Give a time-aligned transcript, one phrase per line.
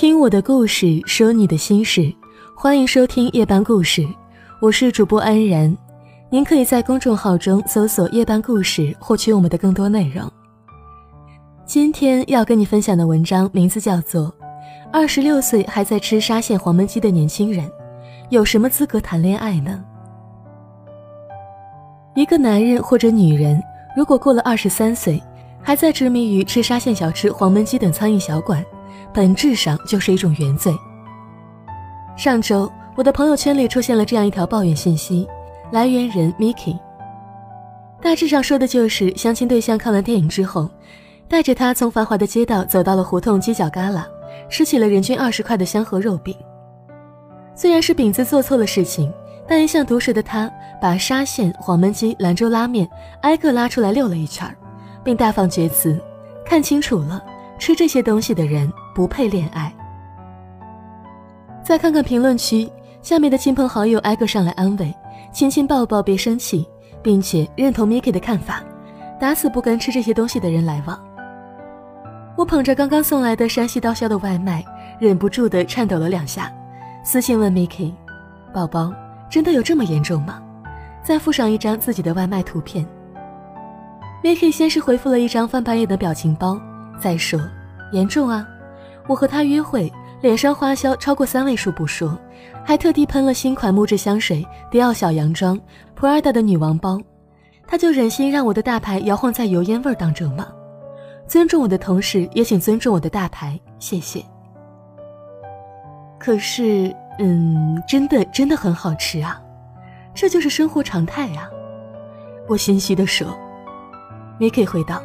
[0.00, 2.10] 听我的故事，说你的心事，
[2.56, 4.02] 欢迎收听夜班故事，
[4.58, 5.76] 我是主播安然。
[6.30, 10.26] 您可以在公众号中搜索“夜班故事”，获取我们的更多内容。
[11.66, 14.28] 今天要跟你分享的文章名字叫做
[14.90, 17.70] 《二十六岁还在吃沙县黄焖鸡的年轻人，
[18.30, 19.84] 有什么资格谈恋爱呢？》
[22.18, 23.62] 一个男人或者女人，
[23.94, 25.22] 如果过了二十三岁，
[25.60, 28.64] 还在执迷于吃沙县小吃、黄焖鸡等苍蝇小馆，
[29.12, 30.72] 本质上就是一种原罪。
[32.16, 35.26] 上周，我的朋友圈里出现了这样一条抱怨信息，
[35.70, 36.78] 来源人 Miki。
[38.02, 40.68] 大致上说的就是相亲对象看完电影之后，
[41.28, 44.04] 带着他从繁华的街道走到了胡同犄角旮旯，
[44.48, 46.34] 吃起了人均二十块的香河肉饼。
[47.54, 49.12] 虽然是饼子做错了事情，
[49.46, 50.50] 但一向毒舌的他，
[50.80, 52.88] 把沙县、黄焖鸡、兰州拉面
[53.22, 54.48] 挨个拉出来溜了一圈，
[55.04, 55.98] 并大放厥词
[56.44, 57.22] ：“看清楚了。”
[57.60, 59.72] 吃这些东西的人不配恋爱。
[61.62, 62.68] 再看看评论区，
[63.02, 64.92] 下面的亲朋好友挨个上来安慰，
[65.30, 66.66] 亲亲抱抱，别生气，
[67.02, 68.64] 并且认同 Miki 的看法，
[69.20, 70.98] 打死不跟吃这些东西的人来往。
[72.34, 74.64] 我捧着刚刚送来的山西刀削的外卖，
[74.98, 76.50] 忍不住的颤抖了两下，
[77.04, 77.92] 私信问 Miki：“
[78.54, 78.90] 宝宝，
[79.28, 80.42] 真的有这么严重吗？”
[81.04, 82.86] 再附上一张自己的外卖图片。
[84.24, 86.58] Miki 先是回复了一张翻白眼的表情包。
[87.00, 87.40] 再说，
[87.92, 88.46] 严重啊！
[89.08, 92.16] 我和他约会，脸上花销超过三位数不说，
[92.64, 95.58] 还特地喷了新款木质香水、迪奥小洋装、
[95.98, 97.00] Prada 的女王包，
[97.66, 100.46] 他就忍心让我的大牌摇晃在油烟味当中吗？
[101.26, 104.22] 尊重我的同时，也请尊重我的大牌，谢谢。
[106.18, 109.40] 可是，嗯，真的真的很好吃啊，
[110.14, 111.48] 这就是生活常态啊！
[112.46, 113.26] 我心虚的说。
[114.38, 115.02] Miki 回道。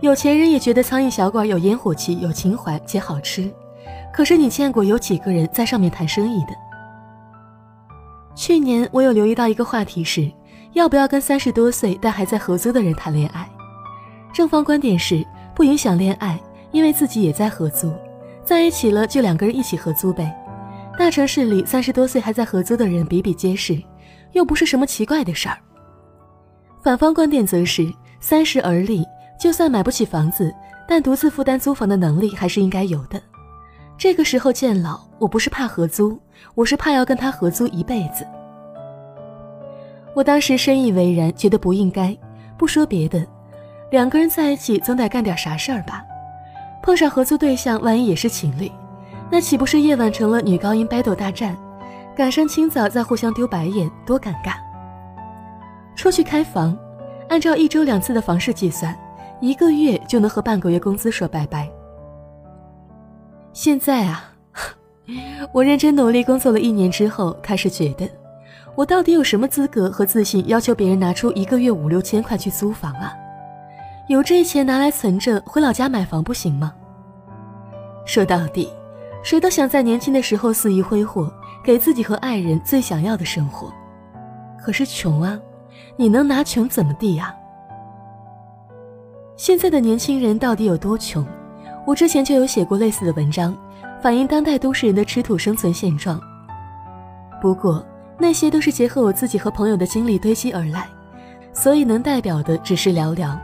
[0.00, 3.52] 有钱人也觉得苍蝇小馆有烟火气、有情怀且好吃，
[4.12, 6.52] 可是你见过有几个人在上面谈生意的？
[8.36, 10.30] 去年我有留意到一个话题是，
[10.74, 13.48] 要不要跟三十多岁但还在合租的人谈恋爱？
[14.32, 17.92] 正方观点是不影响恋爱，因为自己也在合租，
[18.44, 20.32] 在一起了就两个人一起合租呗。
[20.96, 23.76] 大城市里三十多岁还在合租的人比比皆是，
[24.30, 25.58] 又不是什么奇怪的事儿。
[26.84, 29.04] 反方观点则是三十而立。
[29.38, 30.52] 就算买不起房子，
[30.86, 33.20] 但独自负担租房的能力还是应该有的。
[33.96, 36.18] 这个时候见老，我不是怕合租，
[36.54, 38.26] 我是怕要跟他合租一辈子。
[40.14, 42.16] 我当时深以为然，觉得不应该。
[42.56, 43.24] 不说别的，
[43.92, 46.04] 两个人在一起总得干点啥事儿吧？
[46.82, 48.70] 碰上合租对象，万一也是情侣，
[49.30, 51.56] 那岂不是夜晚成了女高音 battle 大战？
[52.16, 54.54] 赶上清早再互相丢白眼，多尴尬！
[55.94, 56.76] 出去开房，
[57.28, 58.96] 按照一周两次的房事计算。
[59.40, 61.70] 一个月就能和半个月工资说拜拜。
[63.52, 64.32] 现在啊，
[65.52, 68.08] 我认真努力工作了一年之后，开始觉得，
[68.74, 73.12] 我到底有什么资格和自信要求别人拿出一个月五六千块去租房啊？
[74.08, 76.72] 有这钱拿来存着回老家买房不行吗？
[78.06, 78.68] 说到底，
[79.22, 81.32] 谁都想在年轻的时候肆意挥霍，
[81.62, 83.72] 给自己和爱人最想要的生活。
[84.60, 85.38] 可是穷啊，
[85.96, 87.34] 你能拿穷怎么地呀？
[89.38, 91.24] 现在的年轻人到底有多穷？
[91.86, 93.56] 我之前就有写过类似的文章，
[94.02, 96.20] 反映当代都市人的吃土生存现状。
[97.40, 97.86] 不过
[98.18, 100.88] 那些都是结合我自己和朋友的经历堆积而来，
[101.52, 103.38] 所以能代表的只是寥寥。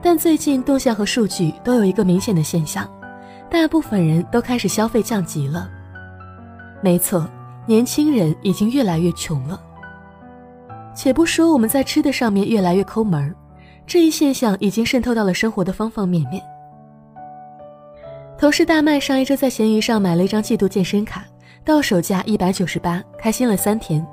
[0.00, 2.88] 但最近动向和数据都有一个明显的现象，
[3.50, 5.68] 大部分人都开始消费降级了。
[6.80, 7.28] 没错，
[7.66, 9.60] 年轻人已经越来越穷了。
[10.94, 13.34] 且不说我们在吃的上面越来越抠门儿。
[13.88, 16.42] 这一现象已经渗透到了生活的方方面面。
[18.38, 21.24] 同事大麦上一周在闲鱼上买了一张季度健身卡，
[21.64, 24.06] 到手价一百九十八，开心了三天。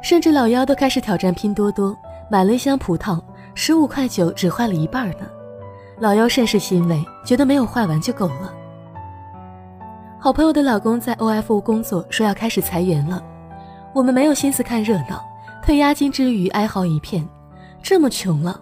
[0.00, 1.96] 甚至老妖都开始挑战拼多多，
[2.30, 3.20] 买了一箱葡萄，
[3.56, 5.26] 十五块九只坏了一半呢。
[5.98, 8.54] 老妖甚是欣慰，觉得没有坏完就够了。
[10.20, 13.20] 好朋友的老公在 OFO 工作，说要开始裁员了。
[13.92, 15.24] 我们没有心思看热闹，
[15.60, 17.28] 退押金之余哀嚎一片，
[17.82, 18.60] 这么穷了。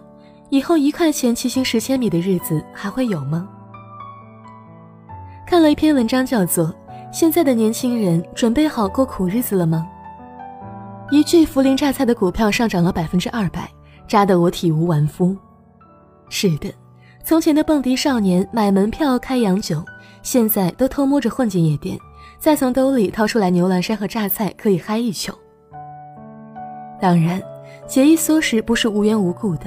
[0.49, 3.47] 以后一块钱骑行十千米的日子还会有吗？
[5.47, 6.67] 看了一篇文章，叫做
[7.11, 9.87] 《现在的年轻人准备好过苦日子了吗》。
[11.15, 13.69] 一句涪陵榨菜的股票上涨了百分之二百，
[14.07, 15.35] 扎得我体无完肤。
[16.29, 16.73] 是的，
[17.23, 19.83] 从前的蹦迪少年买门票开洋酒，
[20.23, 21.95] 现在都偷摸着混进夜店，
[22.39, 25.31] 再从兜里掏出来牛栏山和榨菜，可以嗨一宿。
[26.99, 27.41] 当然，
[27.87, 29.65] 节衣缩食不是无缘无故的。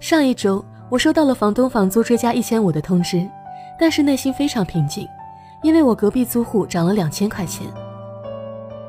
[0.00, 3.28] 上一周，我收到了房东房租追加一千五的通知，
[3.78, 5.06] 但是内心非常平静，
[5.62, 7.66] 因为我隔壁租户涨了两千块钱。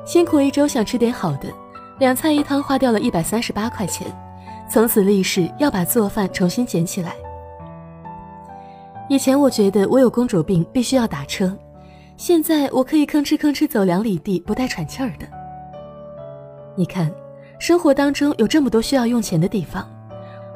[0.05, 1.51] 辛苦一周想吃点好的，
[1.97, 4.05] 两菜一汤花掉了一百三十八块钱，
[4.69, 7.15] 从此立誓要把做饭重新捡起来。
[9.09, 11.57] 以前我觉得我有公主病，必须要打车，
[12.17, 15.25] 现在我可以吭哧吭哧走两里地不带喘气儿的。
[16.75, 17.11] 你看，
[17.57, 19.89] 生活当中有这么多需要用钱的地方，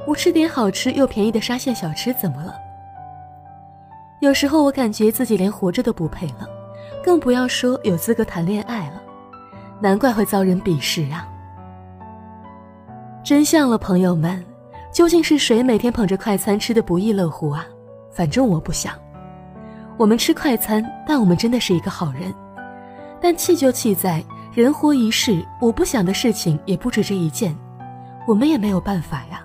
[0.05, 2.53] 我吃点好吃又便宜的沙县小吃怎么了？
[4.19, 6.47] 有时候我感觉自己连活着都不配了，
[7.03, 9.01] 更不要说有资格谈恋爱了。
[9.81, 11.27] 难怪会遭人鄙视啊！
[13.23, 14.41] 真相了，朋友们，
[14.93, 17.65] 究竟是谁每天捧着快餐吃的不亦乐乎啊？
[18.11, 18.93] 反正我不想。
[19.97, 22.33] 我们吃快餐，但我们真的是一个好人。
[23.21, 24.23] 但气就气在
[24.53, 27.53] 人活一世，我不想的事情也不止这一件，
[28.25, 29.42] 我们也没有办法呀。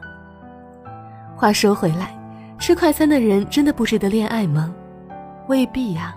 [1.39, 2.13] 话说回来。
[2.59, 4.75] 吃快餐的人真的不值得恋爱吗？
[5.47, 6.13] 未必呀。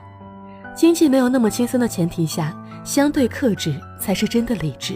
[0.76, 2.52] 经济没有那么轻松的前提下，
[2.84, 4.96] 相对克制才是真的理智。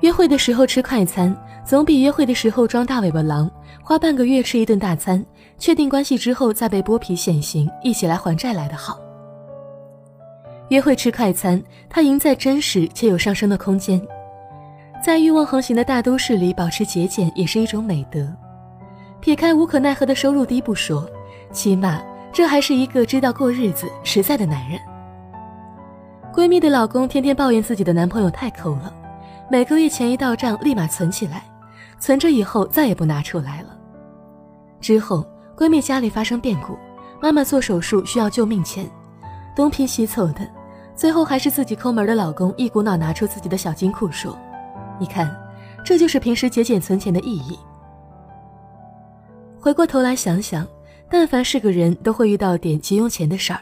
[0.00, 1.34] 约会的时候吃快餐，
[1.64, 3.48] 总比约会的时候装大尾巴狼，
[3.84, 5.24] 花半个月吃一顿大餐，
[5.56, 8.98] 确定关系之后再被剥皮显形，一起来还债来的好。
[10.70, 14.00] 约会吃快餐，它赢在真实且有上升的空间。
[15.02, 18.28] 在欲望横行的大都市里，保持节俭也是一种美德。
[19.18, 21.08] 撇开无可奈何的收入低不说，
[21.52, 24.78] 起码这还是一个知道过日子、实在的男人。
[26.34, 28.92] 闺蜜的老公天天抱怨自己的男朋友太抠了，
[29.50, 31.44] 每个月钱一到账立马存起来，
[31.98, 33.76] 存着以后再也不拿出来了。
[34.82, 35.26] 之后
[35.56, 36.76] 闺蜜家里发生变故，
[37.22, 38.86] 妈妈做手术需要救命钱，
[39.56, 40.46] 东拼西凑的，
[40.94, 44.38] 最后还是自己抠门的老公一股脑拿出自己的小金库说
[45.00, 45.34] ：“你看，
[45.84, 47.58] 这就是平时节俭存钱的意义。”
[49.58, 50.66] 回过头来想想，
[51.08, 53.60] 但凡是个人都会遇到点急用钱的事儿，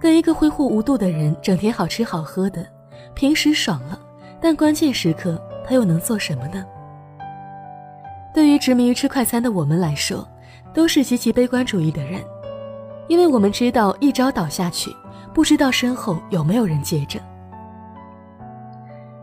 [0.00, 2.66] 跟一个挥霍无度的人整天好吃好喝的，
[3.14, 4.00] 平时爽了，
[4.40, 6.64] 但关键时刻他又能做什么呢？
[8.34, 10.26] 对于执迷于吃快餐的我们来说，
[10.72, 12.20] 都是极其悲观主义的人，
[13.06, 14.90] 因为我们知道一朝倒下去，
[15.34, 17.20] 不知道身后有没有人接着。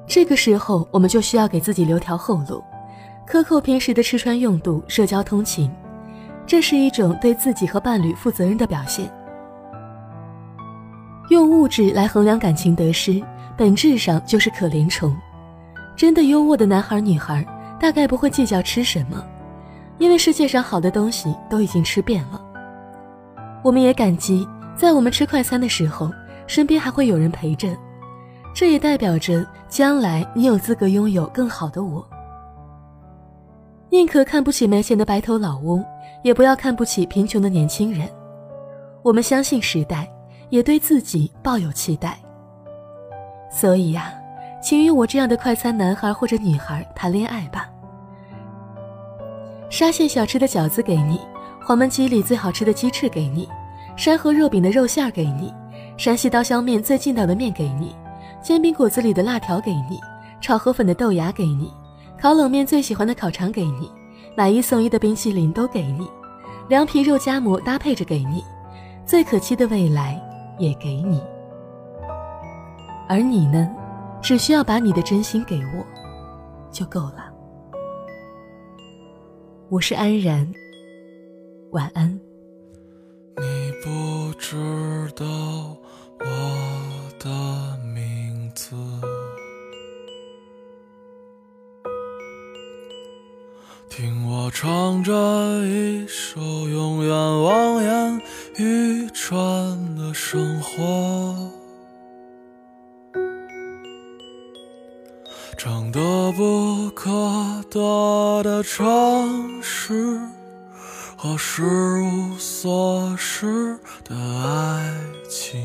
[0.09, 2.63] 这个时候，我们就需要给自己留条后路，
[3.27, 5.71] 克扣平时的吃穿用度、社交通勤。
[6.47, 9.07] 这是一种对自己和伴侣负责任的表现。
[11.29, 13.21] 用物质来衡量感情得失，
[13.55, 15.15] 本质上就是可怜虫。
[15.95, 17.45] 真的优渥的男孩女孩，
[17.79, 19.23] 大概不会计较吃什么，
[19.99, 22.41] 因为世界上好的东西都已经吃遍了。
[23.63, 26.11] 我们也感激，在我们吃快餐的时候，
[26.47, 27.67] 身边还会有人陪着。
[28.55, 32.05] 这也代表着将来你有资格拥有更好的我。
[33.91, 35.85] 宁可看不起没钱的白头老翁，
[36.23, 38.09] 也不要看不起贫穷的年轻人。
[39.03, 40.11] 我们相信时代，
[40.49, 42.19] 也对自己抱有期待。
[43.51, 44.13] 所以呀，
[44.61, 47.69] 请与我这样的快餐男孩或者女孩谈恋爱吧。
[49.69, 51.19] 沙县小吃的饺子给你，
[51.63, 53.47] 黄焖鸡里最好吃的鸡翅给你，
[53.95, 55.53] 山河肉饼的肉馅给你，
[55.95, 57.95] 山西刀削面最劲道的面给你，
[58.41, 59.99] 煎饼果子里的辣条给你，
[60.41, 61.71] 炒河粉的豆芽给你。
[62.19, 63.89] 烤冷面最喜欢的烤肠给你，
[64.35, 66.05] 买一送一的冰淇淋都给你，
[66.67, 68.43] 凉皮肉夹馍搭配着给你，
[69.05, 70.21] 最可期的未来
[70.57, 71.21] 也给你。
[73.07, 73.69] 而你呢，
[74.21, 75.85] 只需要把你的真心给我，
[76.71, 77.31] 就够了。
[79.69, 80.51] 我是安然，
[81.71, 82.19] 晚安。
[83.37, 84.57] 你不知
[85.15, 85.25] 道
[86.19, 86.25] 我
[87.17, 87.78] 的
[94.49, 95.13] 我唱着
[95.63, 98.21] 一首永远望眼
[98.57, 101.51] 欲穿的生活，
[105.55, 107.11] 唱得不可
[107.69, 110.19] 得的城市
[111.15, 114.91] 和失无所失的爱
[115.29, 115.61] 情，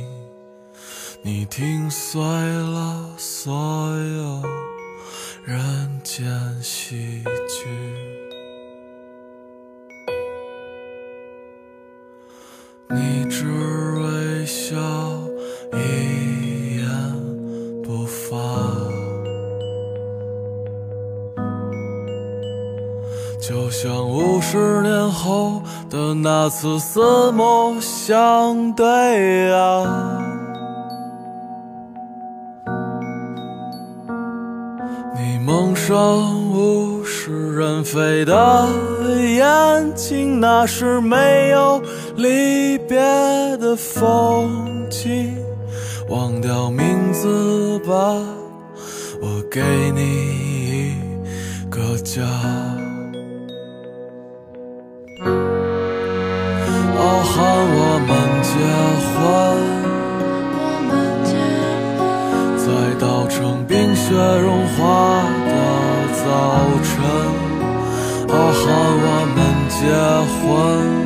[1.22, 4.42] 你听碎了所有
[5.42, 8.33] 人间喜剧。
[12.94, 13.44] 你只
[13.98, 14.76] 微笑，
[15.72, 16.86] 一言
[17.82, 18.36] 不发，
[23.40, 25.60] 就像五十年后
[25.90, 30.20] 的那次四目相对啊！
[35.16, 35.96] 你蒙上
[36.52, 38.66] 物是人非的
[39.36, 41.82] 眼睛，那是没有。
[42.16, 42.96] 离别
[43.58, 45.36] 的风景，
[46.08, 47.94] 忘掉名字吧，
[49.20, 49.60] 我给
[49.94, 50.94] 你一
[51.68, 52.22] 个家。
[56.96, 57.34] 傲寒
[57.76, 58.10] 我们
[58.42, 58.52] 结
[59.10, 59.14] 婚。
[62.56, 62.66] 在
[62.98, 65.52] 稻城冰雪融化的
[66.22, 66.24] 早
[66.82, 66.94] 晨，
[68.28, 68.62] 傲寒
[69.02, 69.76] 我们结
[70.40, 71.03] 婚。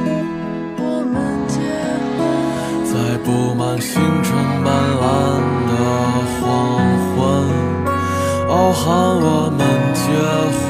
[3.29, 4.33] 布满星辰
[4.65, 5.05] 斑斓
[5.69, 5.73] 的
[6.41, 6.41] 黄
[7.13, 7.17] 昏，
[8.49, 8.87] 傲寒
[9.21, 9.61] 我们
[9.93, 10.01] 结
[10.57, 10.65] 婚。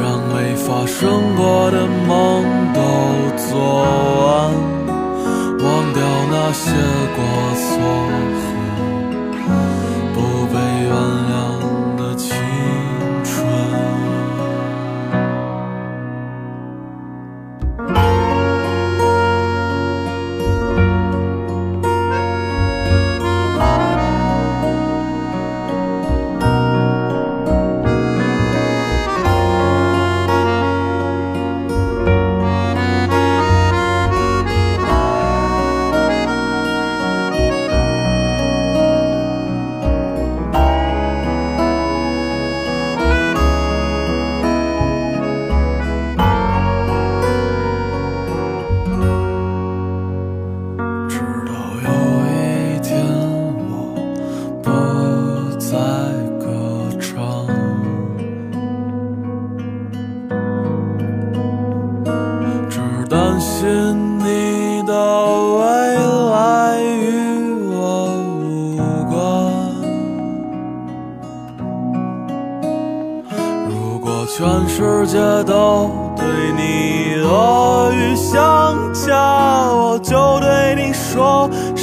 [0.00, 0.96] 让没发生
[1.36, 1.76] 过的
[2.08, 2.08] 梦
[2.72, 2.80] 都
[3.36, 3.52] 做
[4.24, 4.26] 完。
[5.62, 6.64] 忘掉那些
[7.14, 7.18] 过
[7.60, 7.68] 错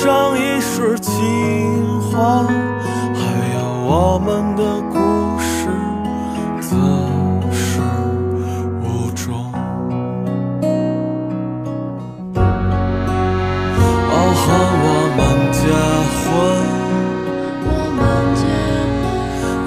[0.02, 1.14] 上一世情
[2.10, 2.44] 话。
[3.14, 3.22] 还
[3.54, 4.98] 有我们的故
[5.40, 5.70] 事
[6.60, 6.76] 自
[7.54, 7.80] 始
[8.82, 9.22] 无终。
[14.10, 14.42] 傲寒
[14.82, 14.86] 我
[15.18, 15.20] 们
[15.54, 15.62] 结
[16.18, 16.26] 婚，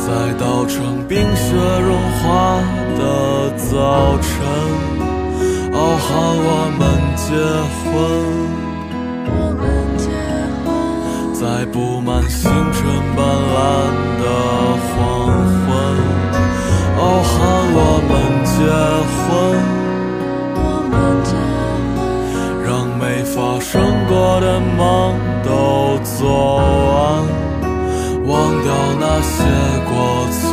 [0.00, 0.04] 在
[0.36, 1.46] 稻城冰雪
[1.78, 2.24] 融化。
[2.96, 3.00] 的
[3.56, 3.72] 早
[4.18, 4.30] 晨，
[5.72, 6.48] 傲寒我
[6.78, 6.82] 们
[7.16, 7.24] 结
[7.84, 8.63] 婚。
[11.64, 12.84] 在布满星辰
[13.16, 13.56] 斑斓
[14.20, 14.24] 的
[14.84, 14.92] 黄
[15.64, 15.66] 昏，
[16.98, 17.32] 傲寒
[17.72, 18.12] 我们
[18.44, 18.52] 结
[19.16, 19.24] 婚。
[22.66, 22.68] 让
[22.98, 23.72] 没发生
[24.06, 24.78] 过的梦
[25.42, 25.48] 都
[26.04, 26.20] 做
[26.92, 27.00] 完，
[28.26, 28.30] 忘
[28.62, 28.68] 掉
[29.00, 29.32] 那些
[29.88, 29.92] 过
[30.42, 30.52] 错。